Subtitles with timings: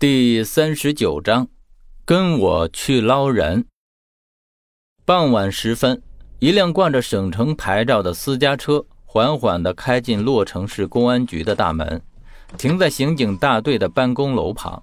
[0.00, 1.46] 第三十九章，
[2.06, 3.66] 跟我去捞人。
[5.04, 6.00] 傍晚时分，
[6.38, 12.00] 一辆挂着省城牌照的私家车缓缓地开进洛城市公安局的大门，
[12.56, 14.82] 停在刑警大队的办公楼旁。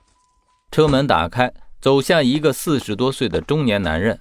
[0.69, 4.19] 车门打开，走下一个四十多岁的中年男人。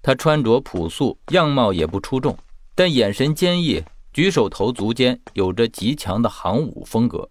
[0.00, 2.38] 他穿着朴素，样貌也不出众，
[2.76, 3.82] 但眼神坚毅，
[4.12, 7.28] 举手投足间有着极强的行武风格。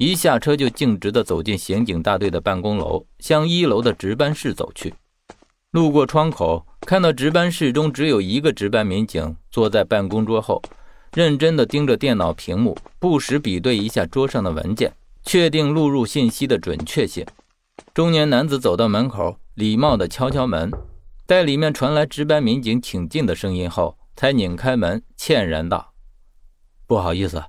[0.00, 4.94] 一下车就径直地走进刑警大队的办公楼，向一楼的值班室走去。
[5.72, 10.62] 路过窗口，看到值班室中只有一个值班民警坐在办公桌后，
[11.12, 14.90] 认真地盯着电脑屏幕，不时比对一下桌上的文件，
[15.22, 17.26] 确定录入信息的准确性。
[17.92, 20.72] 中年男子走到门口，礼貌地敲敲门，
[21.26, 25.92] 待里面传来值班民警请进的声音后，才拧开门，歉然道
[26.88, 27.44] ：“不好意思，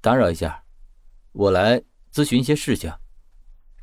[0.00, 0.64] 打扰一下，
[1.30, 1.80] 我来。”
[2.14, 2.92] 咨询些事情，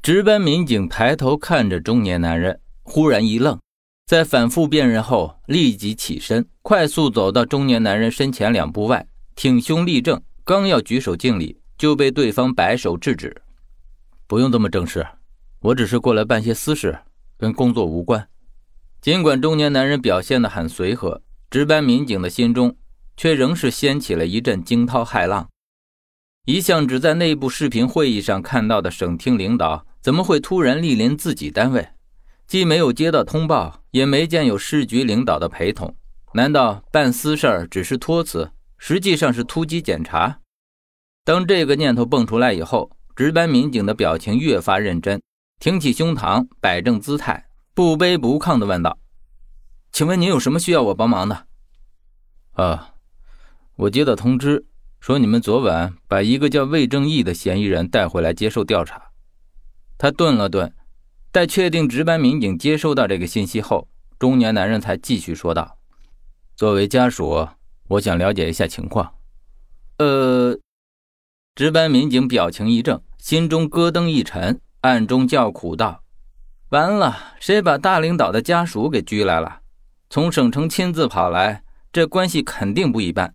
[0.03, 3.59] 值班民警抬头看着中年男人，忽然一愣，
[4.05, 13.35] 在反复辨认后，立即起身，快速走到中年男人身前两步外，挺胸立正，刚要举手敬礼，就被对方摆手制止
[14.27, 15.07] ：“不用这么正式，
[15.59, 16.99] 我只是过来办些私事，
[17.35, 18.27] 跟工作无关。”
[19.01, 22.75] 尽管中年男人表现得很随和，值班民警的心中
[23.17, 25.49] 却仍是掀起了一阵惊涛骇浪。
[26.45, 31.89] 一向只在内部视频会议上看到的省厅领导，怎么会突然莅临自己单位？
[32.47, 35.95] 既没有接到通报，也没见有市局领导的陪同。
[36.33, 40.39] 难道办私事儿只是托词，实际上是突击检查？
[41.23, 45.21] 当这个念头蹦出来以后，值班民警的表情越发认真，
[45.59, 48.97] 挺起胸膛，摆正姿态，不卑不亢地问道
[49.91, 51.45] ：“请问您有什么需要我帮忙的？”
[52.53, 52.95] 啊，
[53.75, 54.65] 我接到通知。
[54.99, 59.01] 说你们昨晚把一个叫魏正义的嫌疑人带回来接受调查。
[59.97, 60.73] 他顿了顿，
[61.31, 65.77] 待确定值班民警接收到这个信息后，中年男人才继续说道
[66.55, 67.47] ：“作为家属，
[67.87, 69.15] 我想了解一下情况。”
[69.99, 70.57] 呃，
[71.55, 76.03] 值班民警表情一怔，心中咯噔一沉，暗中叫苦道
[76.69, 79.61] ：“完了，谁把大领导的家属给拘来了？
[80.09, 83.33] 从省城亲自跑来，这关系肯定不一般。”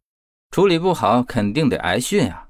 [0.55, 2.47] 处理不好，肯定得挨训啊！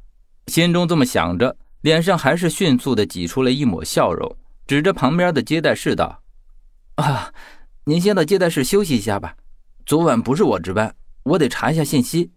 [0.48, 6.22] 心中这么想着，脸上还是迅速的挤出了一抹笑容，指着旁边的接待室道
[6.96, 7.32] ：“啊，
[7.84, 9.36] 您先到接待室休息一下吧。
[9.86, 12.30] 昨晚不是我值班，我得查一下信息。”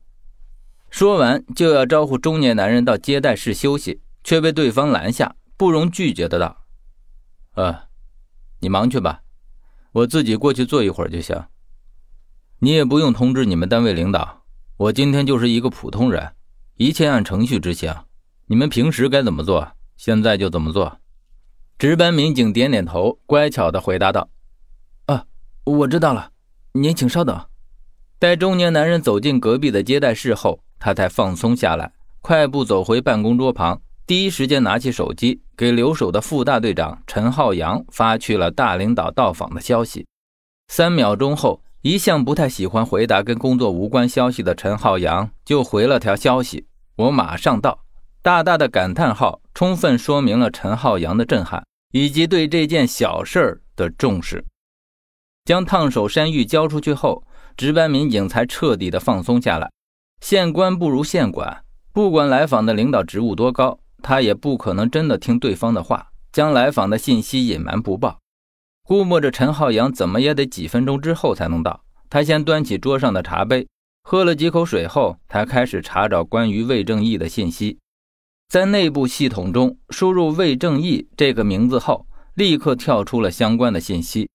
[0.89, 6.63] 说完就要招呼中年男人到接待室休息，却被对方拦下，不容拒绝的道
[7.61, 7.87] ：“啊，
[8.61, 9.19] 你忙去吧，
[9.91, 11.43] 我自己过去坐一会儿就行。
[12.59, 14.35] 你也不用通知你们单位领导。”
[14.77, 16.33] 我今天就是一个普通人，
[16.75, 17.91] 一切按程序执行。
[18.45, 19.67] 你们平时该怎么做，
[19.97, 20.99] 现在就怎么做。
[21.79, 24.29] 值班民警点点头，乖巧地回答道
[25.07, 25.25] ：“啊，
[25.63, 26.29] 我知道了。
[26.73, 27.43] 您请稍等。”
[28.19, 40.05] 待中年男人走进隔壁的接待室后，他才放松下来，快步走回办公桌旁，第一时间拿起手机，给留守的副大队长陈浩洋发去了大领导到访的消息。
[40.67, 41.63] 三秒钟后。
[41.81, 46.65] 一向不太喜欢回答跟工作无关消息的陈浩洋就回了条消息
[46.97, 47.79] ：“我马上到。”
[48.23, 54.43] 大大的感叹号，充分说明了陈浩洋的震撼以及对这件小事儿的重视。
[55.45, 57.23] 将烫手山芋交出去后，
[57.55, 59.71] 值班民警才彻底的放松下来。
[60.19, 61.63] 县官不如县管，
[61.93, 68.17] 不管来访的领导职务多高，他也不可能真的听对方的话，将来访的信息隐瞒不报。
[68.87, 73.67] 估摸着陈浩洋怎么也得几分钟之后才能到，他先端起桌上的茶杯，
[74.01, 77.77] 喝了几口水后，才开始查找关于魏正义的信息。
[78.47, 84.29] 在内部系统中输入“魏正义”这个名字后，立刻跳出了相关的信息。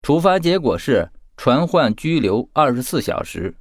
[0.00, 3.54] 处罚结果是传唤拘留二十四小时。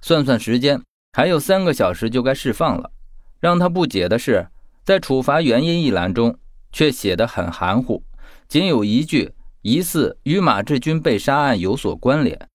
[0.00, 0.82] 算算时间，
[1.12, 2.90] 还有三个小时就该释放了。
[3.38, 4.48] 让他不解的是，
[4.82, 6.36] 在处罚原因一栏中
[6.72, 8.02] 却写得很含糊，
[8.48, 9.32] 仅有一句。
[9.66, 12.48] 疑似与马志军被杀案有所关联，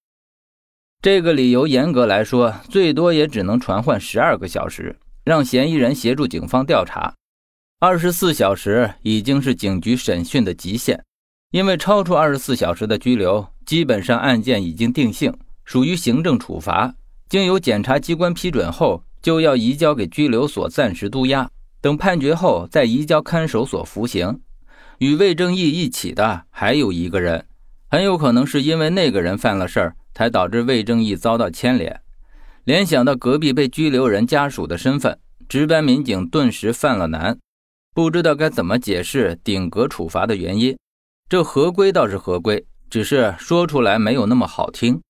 [1.01, 7.13] 这个理由严格来说，最多也只能传唤十二个小时，让嫌疑人协助警方调查。
[7.81, 11.03] 二十四小时已经是警局审讯的极限，
[11.51, 16.95] 因为超出二十四小时的拘留，基本上案件已经定性，属于行政处罚，
[17.27, 24.39] 经由检察机关批准后，就要移交给拘留所暂时督押，等判决后再移交看守所服刑。
[25.01, 27.47] 与魏正义一起的还有一个人，
[27.89, 31.99] 很有可能是因为那个人犯了事儿，才导致魏正义遭到牵连。
[32.65, 35.17] 联想到隔壁被拘留人家属的身份，
[35.49, 37.35] 值班民警顿时犯了难。
[37.95, 40.77] 不知道该怎么解释顶格处罚的原因。
[41.27, 45.01] 这合规倒是合规，只是说出来没有那么好听。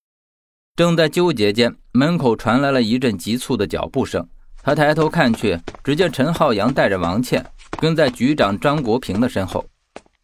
[0.77, 4.25] 正在纠结间，门口传来了一阵急促的脚步声。
[4.63, 7.45] 他抬头看去，只见陈浩洋带着王倩
[7.77, 9.65] 跟在局长张国平的身后。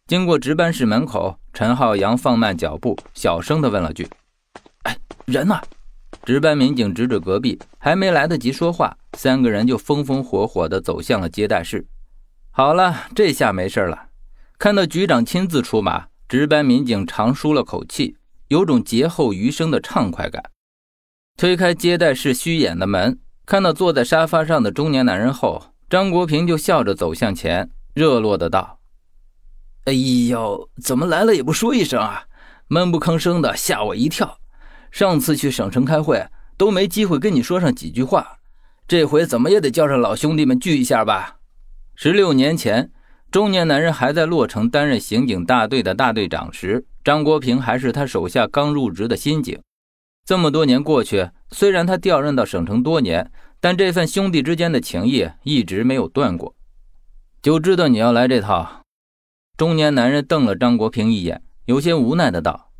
[0.08, 4.08] 经过值班室门口，陈浩洋放慢脚步，小声地问了句
[4.84, 4.96] ：“哎，
[5.26, 5.60] 人呢？”
[6.24, 11.86] 值班民警指指隔壁，还没来得及说话，三个人就风风火火地走向了接待室。
[12.50, 14.06] 好了，这下没事了。
[14.58, 18.16] 看到局长亲自出马，值班民警长舒了口气，
[18.48, 20.42] 有种劫后余生的畅快感。
[21.36, 28.77] 推开接待室虚掩的门，看到坐在沙发上的中年男人后，张国平就笑着走向前，热络的道
[29.88, 32.24] ：“哎呦，怎么来了也不说一声啊？
[32.66, 34.38] 闷不吭声的，吓我一跳。
[34.90, 36.22] 上次去省城开会
[36.58, 38.36] 都没机会跟你说上几句话，
[38.86, 41.36] 这回怎么也得叫上老兄弟们聚一下吧？”
[41.96, 42.90] 十六年前，
[43.30, 49.58] 中年男人还在洛城担任刑警大队的大队长时，张国平还是他手下刚入职的新警。
[50.26, 56.54] 这么多年过去，虽然他调任到省城多年，但这份兄弟之间的情谊一直没有断过。
[57.40, 58.82] 就知道你要来这套。
[59.58, 62.70] 中年男人瞪了张国平一眼，有些无奈的道：“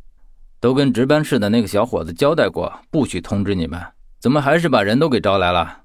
[0.63, 3.83] 都跟值班室的那个小伙子交代过，不许通知你们，
[4.21, 5.83] 怎么还是把人都给招来了？”